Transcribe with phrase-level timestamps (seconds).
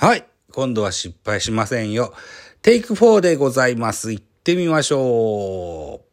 [0.00, 0.24] はい。
[0.52, 2.14] 今度は失敗しませんよ。
[2.62, 4.12] テイク4でございます。
[4.12, 6.08] 行ってみましょう。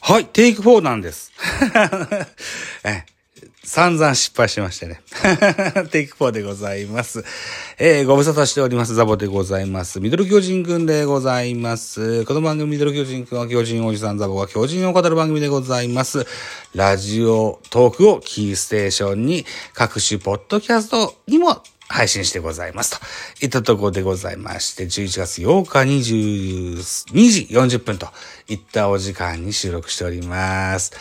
[0.00, 1.30] はい、テイク4なんです。
[2.82, 3.04] え
[3.62, 5.00] 散々失敗しましてね。
[5.90, 7.24] テイク4でございます。
[7.78, 8.94] えーご無沙汰しております。
[8.94, 10.00] ザボでございます。
[10.00, 12.24] ミドル巨人くんでございます。
[12.26, 16.26] この番組ミドル巨人くんは巨人おじさんザボが巨人を語る番組でございます。
[16.74, 23.00] ラジオトークをキーステーションに各種ポッドキャストにも配信してございます。
[23.38, 28.08] といったところでございまして、11月8日22時40分と
[28.48, 30.92] いったお時間に収録しております。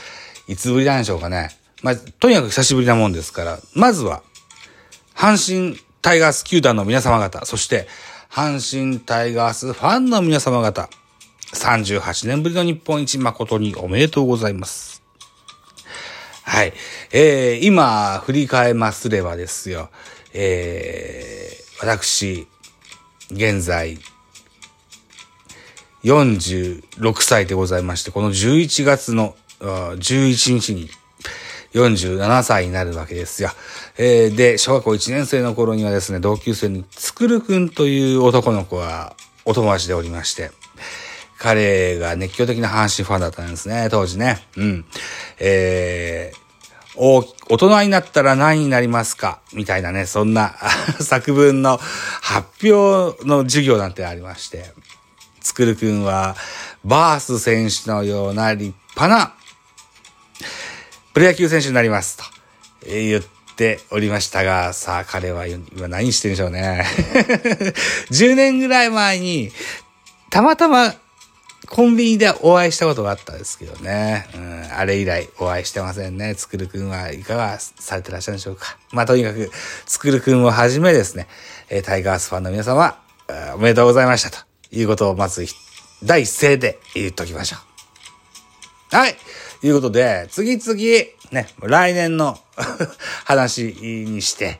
[0.47, 1.62] いつぶりなんでしょうかね。
[1.83, 4.23] まあ、とにかく久しぶりなもんですから、まずは、
[5.15, 7.87] 阪神タイガース球団の皆様方、そして、
[8.31, 10.89] 阪神タイガースファンの皆様方、
[11.53, 15.03] 38年ぶりの日本一誠におめでとうございます。
[16.43, 16.73] はい。
[17.11, 19.89] えー、今、振り返ますればですよ。
[20.33, 22.47] えー、私、
[23.29, 23.99] 現在、
[26.03, 30.89] 46歳でございまして、この11月の11日に
[31.73, 33.49] 47歳になるわけですよ。
[33.97, 40.51] えー、で、小学校1年生の頃にはですね、同級生につくるくんという男の子がお友達でおりまして、
[41.39, 44.39] 彼が熱狂的な阪神ファンだったんですね、当時ね。
[44.55, 44.85] うん。
[45.39, 46.43] えー、
[46.95, 49.41] 大人になったら何になりますか？
[49.51, 50.55] みたいなね、そんな
[51.01, 51.79] 作文の
[52.21, 54.71] 発表の授業なんてありまして、
[55.41, 56.35] つくるくんは、
[56.85, 59.33] バース選手のような立派な
[61.13, 62.17] プロ野球選手になります。
[62.17, 62.23] と
[62.87, 63.23] 言っ
[63.55, 66.85] ておりましたが、さあ彼は今何してるんでしょうね。
[68.11, 69.51] 10年ぐらい前に、
[70.31, 70.95] たまたま
[71.69, 74.27] コンビニでお会いしたことがあったんですけどね。
[74.35, 76.35] うん、あれ以来お会いしてませんね。
[76.35, 78.77] つくるくんはいかがされてらっしゃるんでしょうか。
[78.91, 79.51] まあとにかく、
[79.85, 81.27] つくるくんをはじめですね、
[81.83, 82.99] タイガースファンの皆様、
[83.53, 84.39] おめでとうございましたと
[84.71, 85.45] いうことをまず
[86.03, 87.57] 第一声で言っときましょ
[88.91, 88.95] う。
[88.95, 89.15] はい。
[89.67, 90.75] いうことで、次々、
[91.31, 92.37] ね、来年の
[93.25, 94.59] 話にして、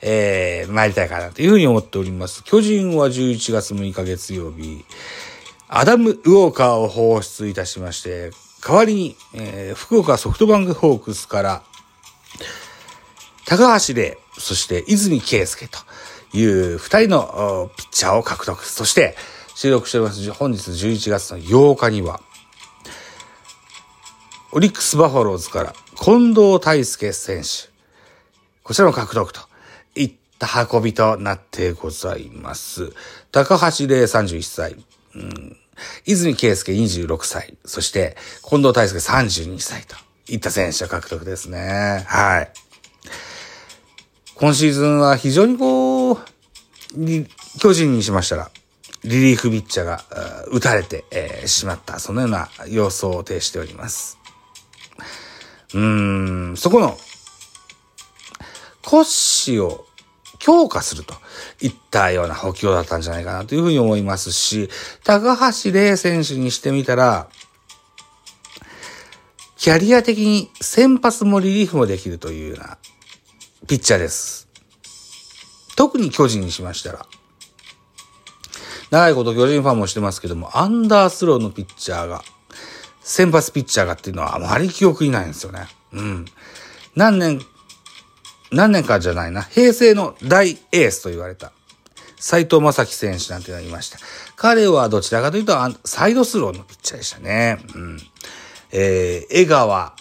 [0.00, 2.42] えー、参りたいかなというふうに思っております。
[2.44, 4.84] 巨人は11月6日月曜日、
[5.68, 8.30] アダム・ウォーカーを放出いたしまして、
[8.66, 11.62] 代わりに、えー、福岡ソフトバンクホークスから、
[13.44, 15.78] 高橋礼、そして泉圭介と
[16.36, 16.44] い
[16.74, 18.64] う二人のピッチャーを獲得。
[18.64, 19.16] そして、
[19.54, 22.20] 収録しております本日11月の8日には、
[24.50, 27.68] オリックスバファローズから近藤大輔選手。
[28.62, 29.40] こちらも獲得と
[29.94, 32.94] いった運びとなってございます。
[33.30, 34.76] 高橋礼31歳。
[35.14, 35.56] うん、
[36.06, 37.58] 泉圭介26歳。
[37.66, 39.96] そして近藤大輔32歳と
[40.32, 42.06] いった選手獲得ですね。
[42.06, 42.52] はい。
[44.34, 46.16] 今シーズンは非常にこう、
[47.60, 48.50] 巨人にしましたら、
[49.04, 50.04] リリーフピッチャーが
[50.50, 54.18] 打たれて、えー、しまった、そのような様相を呈しております。
[55.74, 56.98] うーん、そこの、
[58.82, 59.86] 腰を
[60.38, 61.14] 強化すると
[61.60, 64.70] いったような補強だったんじゃないかなというふうに思いますし、
[65.04, 67.28] 高橋礼選手にしてみたら、
[69.56, 72.78] キャリア的に先発もリリーフもできるというような
[73.66, 74.48] ピッチャーです。
[75.76, 77.06] 特に巨人にしましたら、
[78.90, 82.22] 長いこと巨人ファンもしてますけども、アンダースローのピッチャーが、
[83.08, 85.66] 先発ピッチャーがっていうのはあまり記憶にないんですよね。
[85.94, 86.26] うん。
[86.94, 87.40] 何年、
[88.52, 89.40] 何年かじゃないな。
[89.40, 91.50] 平成の大エースと言われた。
[92.18, 93.98] 斎藤正樹選手なんていうのがいました。
[94.36, 97.58] 彼はどちらかというと、サイドスローのピッチャーでしたね。
[97.74, 97.98] うん。
[98.72, 99.94] えー、江川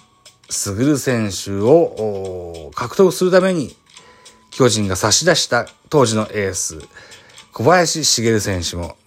[0.50, 3.74] 卓選手を獲得するために、
[4.52, 6.80] 巨人が差し出した当時のエース、
[7.54, 8.98] 小林茂選手も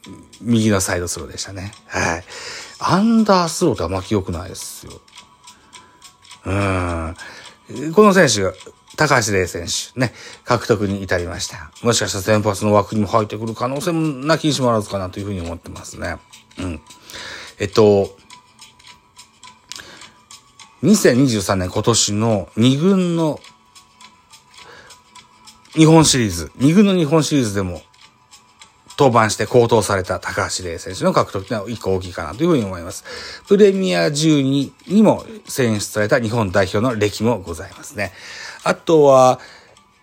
[0.40, 1.72] 右のサイドスローでしたね。
[1.86, 2.24] はい。
[2.80, 4.92] アンダースローってあんま記憶ないですよ。
[6.46, 7.14] うん。
[7.92, 8.52] この選手が、
[8.96, 10.12] 高橋礼選手、ね、
[10.44, 11.70] 獲得に至りました。
[11.82, 16.16] もしかしたら先発の枠にも入ってくる可能性もなきにしもあらずかなというふうに思ってますね。
[16.58, 16.80] うん。
[17.58, 18.16] えっと、
[20.82, 23.38] 2023年今年の2軍の
[25.72, 27.82] 日本シリーズ、2軍の日本シリーズでも
[29.00, 33.02] 登板して高騰された高橋礼選手の獲得というのは一個大きいかなというふうに思います。
[33.48, 38.12] プレミア12にも選出された日本代表の歴もございますね。
[38.62, 39.40] あとは、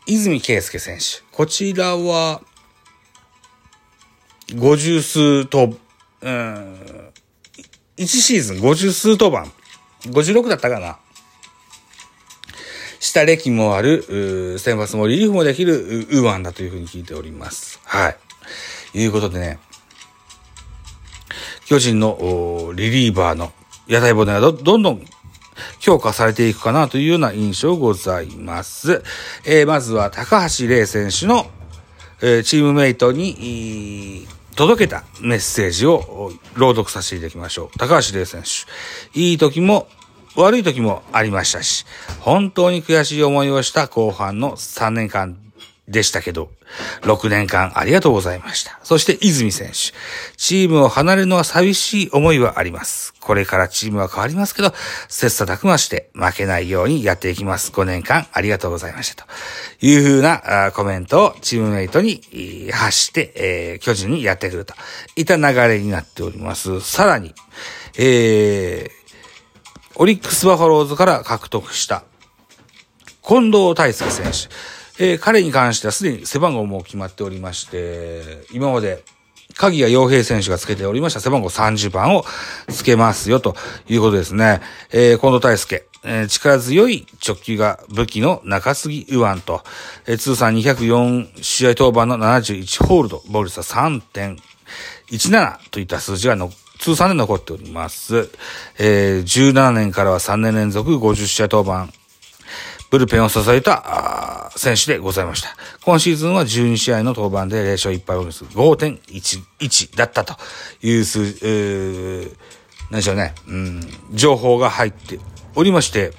[0.07, 1.23] 泉圭介選手。
[1.31, 2.41] こちらは、
[4.47, 5.75] 50数と、
[6.21, 7.11] うん、
[7.97, 9.45] 1シーズン50数登板。
[10.09, 10.97] 56だったかな。
[12.99, 17.79] 下歴もある、選抜もリリーフもできるウーアンだというふうに聞いております。
[17.83, 18.17] はい。
[18.99, 19.59] いうことでね、
[21.65, 23.51] 巨人のリリーバーの
[23.88, 25.05] 屋台骨がどどんどん
[25.79, 29.03] 強化されていくかなというような印象ございます。
[29.45, 31.47] えー、まずは高橋玲選手の、
[32.21, 37.77] えー、チームメイトに、届けたメッセージを朗読させていただきましょう。
[37.77, 39.19] 高橋玲選手。
[39.19, 39.88] いい時も
[40.35, 41.85] 悪い時もありましたし、
[42.21, 45.38] 本当に悔しい思いをした後半の3年間
[45.88, 46.49] でしたけど、
[47.02, 48.80] 6年間ありがとうございました。
[48.84, 49.94] そして泉選手。
[50.38, 53.14] チームを離れるのは寂しい思いはあります。
[53.19, 54.74] これからチームは変わりますけど、
[55.08, 57.72] 切磋琢磨して負けないようにやっていきます。
[57.72, 59.25] 5年間ありがとうございました。
[59.25, 62.22] というふうなコメントをチームメイトに
[62.72, 64.74] 発して、えー、巨人にやってくると
[65.16, 66.81] いった流れになっております。
[66.81, 67.34] さらに、
[67.98, 68.90] えー、
[69.96, 72.04] オリックスバファローズから獲得した
[73.28, 74.76] 近藤大輔選手。
[74.99, 79.03] えー、彼に関してはすでに背番号も決まっておりまして、今まで
[79.57, 82.23] 鍵谷洋平選手が付けておりました背番号30番を
[82.67, 83.55] 付けますよと
[83.89, 84.61] いうことですね。
[84.91, 89.63] えー、近藤大輔、えー、力強い直球が武器の中杉右腕と、
[90.05, 98.29] えー、通算204試合登板の71ホールド、ボールサ3.17といった数字がの通算で残っております。
[98.77, 101.91] えー、17年からは3年連続50試合登板、
[102.89, 105.50] ブルペンを支えた選手でございました。
[105.84, 110.36] 今シーズンは12試合の登板で0勝1敗をです5.11だったと
[110.81, 112.31] いう数、え、
[112.89, 113.81] 何でしょうね、うん、
[114.13, 115.19] 情報が入って
[115.56, 116.13] おりまして、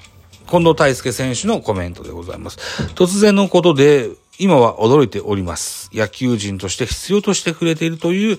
[0.47, 2.57] 近藤大輔選手のコメントでございます。
[2.95, 5.89] 突然のことで、今は驚いております。
[5.93, 8.37] 野球人として必要としてくれているという、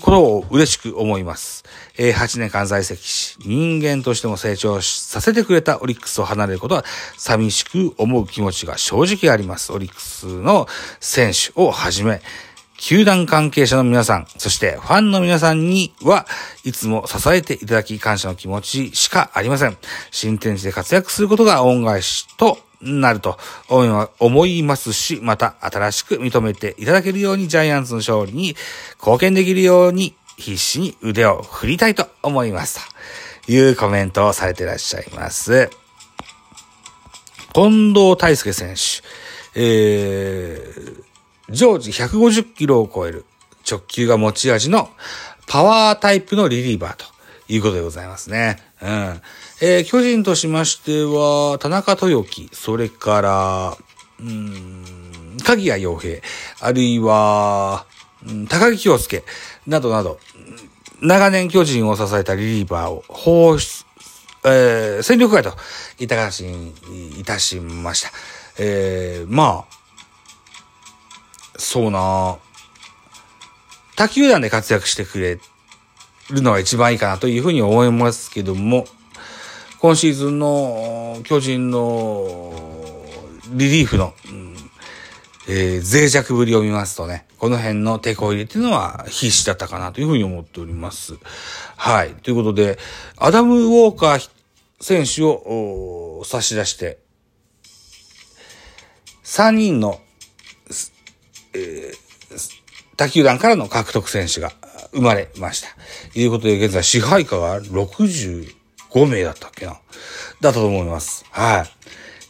[0.00, 1.64] ことを嬉しく思います。
[1.98, 6.84] えー、8年間在籍し、人間としても成長させてくれたオリックスを離れることは
[7.16, 9.72] 寂しく思う気持ちが正直あります。
[9.72, 10.68] オリックスの
[11.00, 12.20] 選手をはじめ、
[12.76, 16.26] 球団関係者の皆さん、そしてファンの皆さんには
[16.64, 19.76] いつも支えていただき感謝の気持ちしかありません。
[20.10, 23.38] 新天地で活躍することが恩返しとなると
[24.18, 28.56] 思いますし、また新しく認めていただけるようにジャイアンツの勝利に
[28.98, 32.80] 貢献できるように必死に腕を振りたいと思います。
[33.46, 35.70] というコメントをされていらっしゃいます。
[37.54, 39.02] 近藤大輔選手、
[39.54, 41.02] えー、
[41.50, 43.26] 常時150キロを超える
[43.68, 44.88] 直球が持ち味の
[45.46, 47.04] パワータイプのリリーバーと
[47.48, 48.58] いうことでございますね。
[48.80, 49.20] うん。
[49.60, 53.76] えー、巨人としましては、田中豊樹、それから、
[54.18, 56.20] うん、鍵谷洋平、
[56.60, 57.86] あるいは、
[58.26, 59.24] うん、高木京介、
[59.66, 60.18] などなど、
[61.02, 63.84] 長年巨人を支えたリリーバーを放出、
[64.44, 65.56] えー、戦力外と
[65.98, 68.10] いた形にいたしました。
[68.56, 69.72] えー、まあ、
[71.56, 72.38] そうな
[73.96, 75.40] 他球団で活躍してくれ
[76.30, 78.84] るのが一番いいかなというふうに思いますけども、
[79.80, 82.52] 今シーズンの巨人の
[83.50, 84.51] リリーフの、うん
[85.48, 91.14] えー、脆弱ぶりを見ますとね、この辺の手こ入れっていうのは必死だったかなというふうに思っております。
[91.76, 92.10] はい。
[92.14, 92.78] ということで、
[93.16, 94.30] アダム・ウォーカー
[94.80, 96.98] 選手を差し出して、
[99.24, 100.00] 3人の、
[101.54, 102.62] えー、
[102.96, 104.52] 他球団からの獲得選手が
[104.92, 105.68] 生まれました。
[106.12, 108.46] ということで、現在支配下が65
[109.08, 109.72] 名だったっけな？
[110.40, 111.24] だったと思います。
[111.30, 111.66] は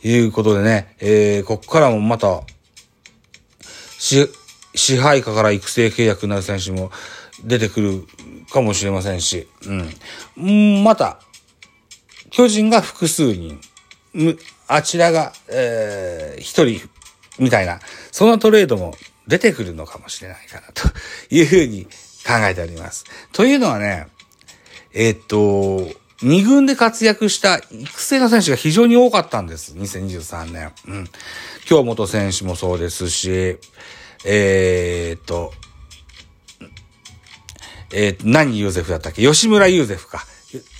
[0.02, 0.08] い。
[0.08, 2.42] いうことでね、えー、ここからもまた、
[4.02, 4.28] 支、
[4.74, 6.90] 支配下から育成契約になる選手も
[7.44, 8.04] 出てくる
[8.50, 9.48] かもしれませんし、
[10.36, 10.82] うん。
[10.82, 11.20] また、
[12.30, 13.60] 巨人が複数人、
[14.66, 16.80] あちらが、えー、一人、
[17.38, 17.78] みたいな、
[18.10, 18.94] そのトレードも
[19.28, 20.88] 出てくるのかもしれないかな、と
[21.30, 21.84] いうふうに
[22.26, 23.04] 考えております。
[23.32, 24.08] というのはね、
[24.92, 25.88] えー、っと、
[26.22, 29.74] 二軍で活躍した育成の選手が非常に多かったんです。
[29.74, 30.72] 2023年。
[30.86, 31.08] うん。
[31.64, 33.58] 京本選手もそうですし、
[34.24, 35.52] えー、っと、
[37.92, 39.22] えー、何ユーゼフだったっけ？
[39.22, 40.24] 吉村ユーゼフか。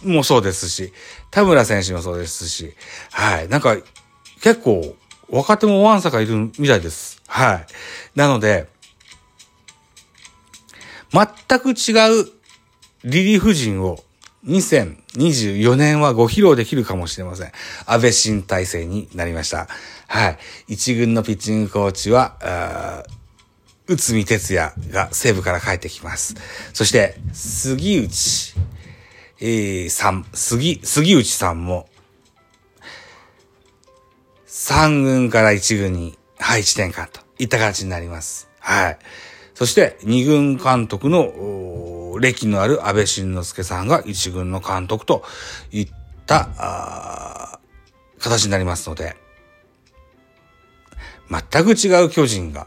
[0.04, 0.92] もそうですし、
[1.30, 2.74] 田村選手もそうですし、
[3.10, 3.48] はい。
[3.48, 3.76] なんか、
[4.42, 4.94] 結構、
[5.28, 7.22] 若手もワンサかいるみたいです。
[7.26, 7.66] はい。
[8.14, 8.68] なので、
[11.10, 12.26] 全く違う
[13.04, 14.02] リリーフ陣を
[14.46, 17.52] 2024年はご披露できるかもしれません。
[17.86, 19.68] 安倍新体制になりました。
[20.08, 20.38] はい。
[20.68, 23.04] 一軍のピッチングコーチは、
[23.86, 26.34] 内海哲也が西部から帰ってきます。
[26.72, 28.54] そして、杉内、
[29.40, 31.88] えー、さん、杉、杉内さんも、
[34.46, 38.48] 三軍から一軍に配置転換といった形になります。
[38.58, 38.98] はい。
[39.54, 45.24] そして、二軍監督の、歴のある安倍晋之助さんが一軍の監督と
[45.70, 45.88] いっ
[46.26, 47.58] た、
[48.18, 49.16] 形になりますので、
[51.30, 52.66] 全く違う巨人が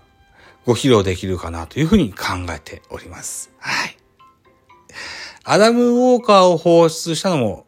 [0.66, 3.52] ご披露できるかなというふうに考えております。
[3.60, 3.98] はい。
[5.44, 7.68] アダム・ウォーカーを放出したのも、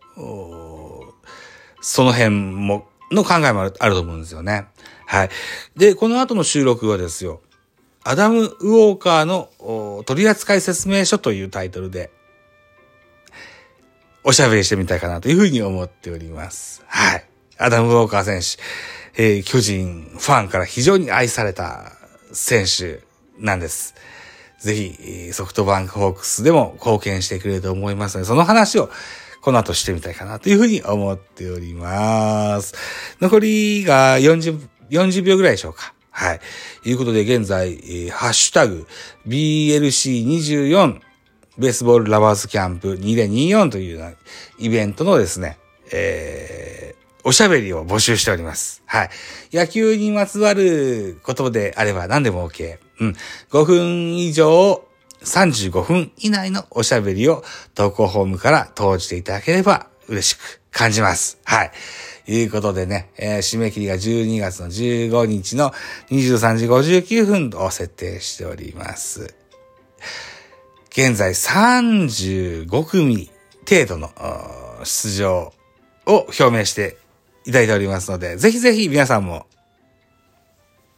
[1.81, 4.67] その辺も、の考えもあるあると思うんですよね。
[5.05, 5.29] はい。
[5.75, 7.41] で、この後の収録はですよ、
[8.08, 9.50] アダム・ウォーカーの
[10.06, 12.10] 取扱説明書というタイトルで、
[14.24, 16.86] おしゃべりしてみたいかなというふうに思っております。
[16.88, 17.26] はい。
[17.58, 21.92] アダム・ウォーカー選手、えー、巨人ファンから非常に愛された
[22.32, 23.02] 選手
[23.40, 23.94] なんです。
[24.58, 28.90] ぜひ、ソフトバンクホークスでも貢献してくれると思いますので、その話を
[29.42, 32.74] この後してみたいかなというふうに思っております。
[33.20, 35.97] 残りが40、40秒ぐらいでしょうか。
[36.18, 36.40] はい。
[36.84, 37.78] いうことで、現在、
[38.10, 38.88] ハッシュタグ、
[39.28, 41.00] BLC24
[41.60, 44.18] ベースボールラバーズキャンプ2024という
[44.58, 45.60] イベントのですね、
[45.94, 48.82] えー、おしゃべりを募集しております。
[48.88, 49.10] はい。
[49.54, 52.80] 野球にまつわることであれば何でも OK。
[53.00, 53.16] うん。
[53.52, 54.84] 5分以上、
[55.22, 57.44] 35分以内のおしゃべりを
[57.76, 61.40] 投稿フォームから投じていただければ嬉しく感じます。
[61.44, 61.72] はい。
[62.30, 65.72] いうことでね、えー、締め切りが12月の15日の
[66.10, 69.34] 23時59分を設定しております。
[70.92, 73.30] 現在35組
[73.70, 74.10] 程度の
[74.84, 75.54] 出場
[76.06, 76.98] を表明して
[77.46, 79.46] いただいておりますので、ぜひぜひ皆さんも